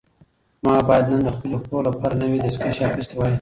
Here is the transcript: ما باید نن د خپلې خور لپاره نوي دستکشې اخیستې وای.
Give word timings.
ما 0.63 0.73
باید 0.87 1.05
نن 1.11 1.21
د 1.25 1.29
خپلې 1.35 1.57
خور 1.63 1.81
لپاره 1.89 2.13
نوي 2.23 2.37
دستکشې 2.43 2.83
اخیستې 2.87 3.15
وای. 3.15 3.29